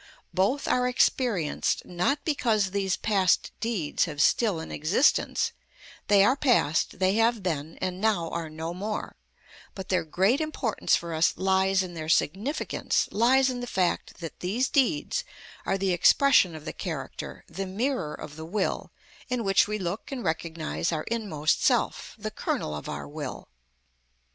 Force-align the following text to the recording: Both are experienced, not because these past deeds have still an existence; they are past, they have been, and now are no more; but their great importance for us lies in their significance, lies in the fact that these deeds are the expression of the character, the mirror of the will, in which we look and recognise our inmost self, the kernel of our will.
Both 0.33 0.67
are 0.67 0.87
experienced, 0.87 1.85
not 1.85 2.25
because 2.25 2.71
these 2.71 2.97
past 2.97 3.51
deeds 3.59 4.05
have 4.05 4.19
still 4.19 4.59
an 4.59 4.71
existence; 4.71 5.51
they 6.07 6.23
are 6.25 6.35
past, 6.35 6.97
they 6.97 7.13
have 7.17 7.43
been, 7.43 7.77
and 7.83 8.01
now 8.01 8.27
are 8.31 8.49
no 8.49 8.73
more; 8.73 9.15
but 9.75 9.89
their 9.89 10.03
great 10.03 10.41
importance 10.41 10.95
for 10.95 11.13
us 11.13 11.37
lies 11.37 11.83
in 11.83 11.93
their 11.93 12.09
significance, 12.09 13.09
lies 13.11 13.51
in 13.51 13.59
the 13.59 13.67
fact 13.67 14.21
that 14.21 14.39
these 14.39 14.69
deeds 14.69 15.23
are 15.67 15.77
the 15.77 15.93
expression 15.93 16.55
of 16.55 16.65
the 16.65 16.73
character, 16.73 17.43
the 17.47 17.67
mirror 17.67 18.15
of 18.15 18.37
the 18.37 18.43
will, 18.45 18.91
in 19.29 19.43
which 19.43 19.67
we 19.67 19.77
look 19.77 20.11
and 20.11 20.23
recognise 20.23 20.91
our 20.91 21.03
inmost 21.11 21.63
self, 21.63 22.15
the 22.17 22.31
kernel 22.31 22.73
of 22.75 22.89
our 22.89 23.07
will. 23.07 23.49